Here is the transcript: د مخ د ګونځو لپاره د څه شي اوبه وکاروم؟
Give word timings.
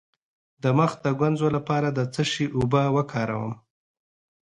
د 0.63 0.65
مخ 0.77 0.91
د 1.05 1.07
ګونځو 1.19 1.47
لپاره 1.55 1.87
د 1.97 1.99
څه 2.13 2.21
شي 2.31 2.45
اوبه 2.57 2.83
وکاروم؟ 2.95 3.53